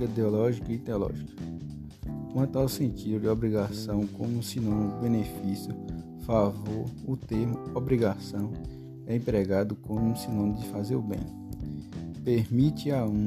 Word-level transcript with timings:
ética, 0.00 0.04
ideológica 0.04 0.72
e 0.72 0.78
teológica. 0.78 1.32
Quanto 2.32 2.58
ao 2.58 2.68
sentido 2.68 3.20
de 3.20 3.28
obrigação 3.28 4.06
como 4.06 4.42
sinônimo 4.42 4.94
de 4.94 5.00
benefício, 5.00 5.74
favor, 6.24 6.86
o 7.06 7.16
termo 7.16 7.58
obrigação 7.74 8.52
é 9.06 9.16
empregado 9.16 9.74
como 9.74 10.16
sinônimo 10.16 10.58
de 10.58 10.68
fazer 10.68 10.94
o 10.94 11.02
bem. 11.02 11.20
Permite 12.24 12.90
a, 12.90 13.04
um, 13.04 13.26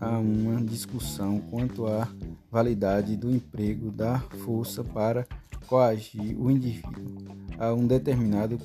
a 0.00 0.18
uma 0.18 0.60
discussão 0.62 1.40
quanto 1.50 1.86
à 1.86 2.08
validade 2.50 3.16
do 3.16 3.30
emprego 3.30 3.90
da 3.90 4.20
força 4.44 4.82
para 4.82 5.26
coagir 5.66 6.40
o 6.40 6.50
indivíduo 6.50 7.28
a 7.58 7.74
um 7.74 7.86
determinado 7.86 8.58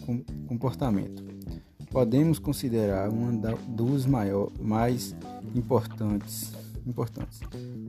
comportamento. 0.48 1.22
Podemos 1.92 2.40
considerar 2.40 3.10
uma 3.10 3.56
dos 3.68 4.06
maior, 4.06 4.50
mais 4.60 5.14
importantes, 5.54 6.54
importantes 6.86 7.40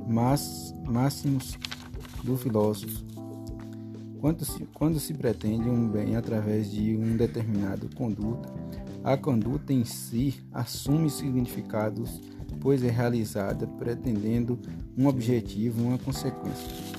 mas, 0.06 0.74
máximos 0.86 1.58
do 2.22 2.36
filósofo. 2.36 3.04
Quando 4.20 4.44
se, 4.44 4.64
quando 4.72 5.00
se 5.00 5.12
pretende 5.12 5.68
um 5.68 5.88
bem 5.88 6.16
através 6.16 6.70
de 6.70 6.96
um 6.96 7.16
determinado 7.16 7.90
conduta, 7.94 8.52
a 9.02 9.16
conduta 9.16 9.72
em 9.72 9.84
si 9.84 10.34
assume 10.52 11.10
significados, 11.10 12.20
pois 12.60 12.82
é 12.82 12.90
realizada 12.90 13.66
pretendendo 13.66 14.58
um 14.96 15.06
objetivo, 15.06 15.82
uma 15.82 15.98
consequência. 15.98 16.94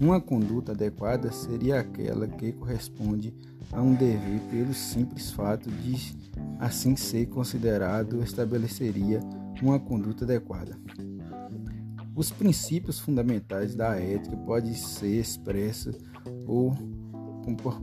Uma 0.00 0.20
conduta 0.20 0.72
adequada 0.72 1.30
seria 1.30 1.80
aquela 1.80 2.26
que 2.26 2.52
corresponde 2.52 3.34
a 3.72 3.82
um 3.82 3.94
dever 3.94 4.40
pelo 4.50 4.72
simples 4.72 5.30
fato 5.30 5.70
de 5.70 6.14
assim 6.58 6.96
ser 6.96 7.26
considerado 7.26 8.22
estabeleceria 8.22 9.20
uma 9.60 9.78
conduta 9.78 10.24
adequada. 10.24 10.78
Os 12.16 12.30
princípios 12.30 12.98
fundamentais 12.98 13.76
da 13.76 13.94
ética 13.94 14.36
podem 14.38 14.74
ser 14.74 15.20
expressos 15.20 15.96
ou 16.46 16.74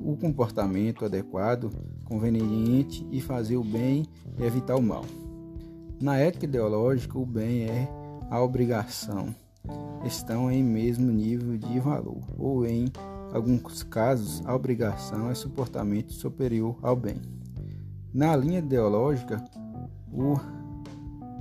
o 0.03 0.17
comportamento 0.17 1.05
adequado, 1.05 1.71
conveniente 2.03 3.07
e 3.11 3.21
fazer 3.21 3.55
o 3.55 3.63
bem 3.63 4.05
e 4.37 4.43
evitar 4.43 4.75
o 4.75 4.81
mal. 4.81 5.05
Na 6.01 6.17
ética 6.17 6.45
ideológica, 6.45 7.17
o 7.17 7.25
bem 7.25 7.63
é 7.63 7.87
a 8.29 8.41
obrigação 8.41 9.33
estão 10.05 10.51
em 10.51 10.63
mesmo 10.63 11.11
nível 11.11 11.57
de 11.57 11.79
valor, 11.79 12.21
ou 12.37 12.65
em 12.65 12.85
alguns 13.31 13.83
casos, 13.83 14.41
a 14.45 14.53
obrigação 14.53 15.29
é 15.29 15.35
suportamento 15.35 16.13
superior 16.13 16.77
ao 16.81 16.95
bem. 16.95 17.21
Na 18.13 18.35
linha 18.35 18.59
ideológica, 18.59 19.43
o 20.11 20.35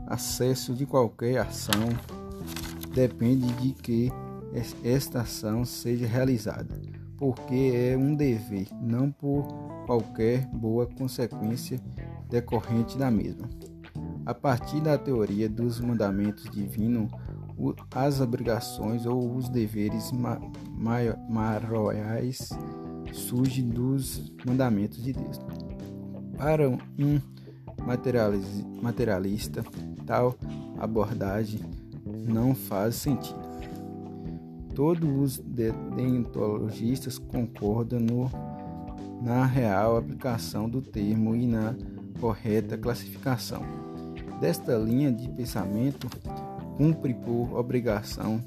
acesso 0.07 0.75
de 0.75 0.87
qualquer 0.87 1.39
ação 1.39 1.89
depende 2.95 3.47
de 3.55 3.73
que 3.73 4.13
esta 4.85 5.23
ação 5.23 5.65
seja 5.65 6.07
realizada, 6.07 6.81
porque 7.17 7.73
é 7.75 7.97
um 7.97 8.15
dever, 8.15 8.69
não 8.81 9.11
por 9.11 9.47
qualquer 9.87 10.47
boa 10.49 10.87
consequência 10.87 11.81
decorrente 12.29 12.99
da 12.99 13.11
mesma. 13.11 13.49
A 14.25 14.35
partir 14.35 14.81
da 14.81 14.97
teoria 14.97 15.49
dos 15.49 15.81
mandamentos 15.81 16.49
divinos, 16.51 17.11
as 17.95 18.21
obrigações 18.21 19.07
ou 19.07 19.37
os 19.37 19.49
deveres 19.49 20.13
maroiais 21.29 22.51
surgem 23.13 23.69
dos 23.69 24.33
mandamentos 24.47 25.03
de 25.03 25.13
Deus. 25.13 25.41
Para 26.37 26.69
um 26.69 26.79
materialista, 28.83 29.65
tal 30.07 30.37
abordagem 30.79 31.61
não 32.05 32.55
faz 32.55 32.97
sentido. 32.97 33.41
Todos 34.75 35.09
os 35.09 35.39
deontologistas 35.39 37.19
concordam 37.19 38.01
no, 38.01 38.31
na 39.23 39.45
real 39.45 39.97
aplicação 39.97 40.69
do 40.69 40.81
termo 40.81 41.37
e 41.37 41.47
na 41.47 41.75
correta 42.21 42.79
classificação. 42.79 43.63
Desta 44.41 44.77
linha 44.77 45.13
de 45.13 45.29
pensamento, 45.29 46.09
cumpre 46.77 47.15
por 47.15 47.55
obrigação, 47.55 48.41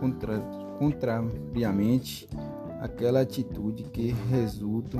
contra, 0.00 0.38
contrariamente 0.78 2.26
aquela 2.80 3.20
atitude 3.20 3.84
que 3.84 4.14
resulta 4.30 4.98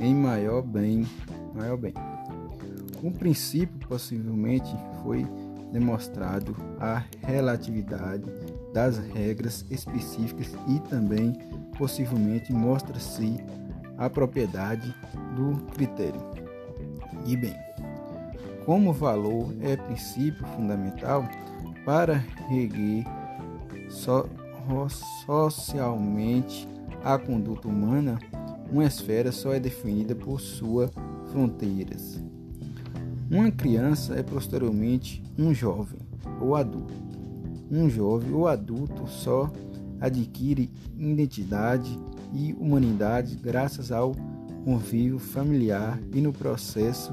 em 0.00 0.14
maior 0.14 0.62
bem, 0.62 1.06
maior 1.54 1.76
bem. 1.76 1.94
Um 3.02 3.10
princípio 3.10 3.88
possivelmente 3.88 4.70
foi 5.02 5.26
demonstrado 5.72 6.56
a 6.80 7.02
relatividade 7.20 8.24
das 8.72 8.98
regras 8.98 9.64
específicas 9.70 10.52
e 10.68 10.80
também 10.88 11.32
possivelmente 11.76 12.52
mostra-se 12.52 13.38
a 13.96 14.08
propriedade 14.08 14.94
do 15.34 15.56
critério. 15.72 16.20
E 17.26 17.36
bem, 17.36 17.54
como 18.64 18.92
valor 18.92 19.54
é 19.60 19.76
princípio 19.76 20.46
fundamental, 20.48 21.28
para 21.84 22.22
reger 22.48 23.04
so, 23.88 24.28
socialmente 25.24 26.68
a 27.02 27.18
conduta 27.18 27.68
humana, 27.68 28.18
uma 28.70 28.84
esfera 28.84 29.32
só 29.32 29.54
é 29.54 29.60
definida 29.60 30.14
por 30.14 30.40
suas 30.40 30.90
fronteiras. 31.30 32.22
Uma 33.30 33.50
criança 33.50 34.14
é 34.14 34.22
posteriormente 34.22 35.22
um 35.38 35.52
jovem 35.52 36.00
ou 36.40 36.56
adulto. 36.56 36.94
Um 37.70 37.90
jovem 37.90 38.32
ou 38.32 38.48
adulto 38.48 39.06
só 39.06 39.52
adquire 40.00 40.70
identidade 40.96 41.98
e 42.32 42.54
humanidade 42.54 43.36
graças 43.36 43.92
ao 43.92 44.14
convívio 44.64 45.18
familiar 45.18 46.00
e 46.14 46.20
no 46.22 46.32
processo 46.32 47.12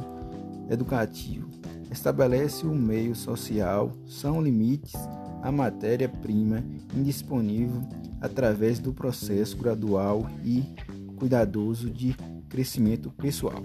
educativo 0.70 1.50
estabelece 1.92 2.66
o 2.66 2.74
meio 2.74 3.16
social, 3.16 3.92
são 4.06 4.42
limites 4.42 4.94
à 5.42 5.52
matéria-prima 5.52 6.64
indisponível 6.96 7.82
através 8.22 8.80
do 8.80 8.94
processo 8.94 9.58
gradual 9.58 10.30
e 10.44 10.64
cuidadoso 11.18 11.90
de 11.90 12.16
crescimento 12.50 13.12
pessoal. 13.12 13.62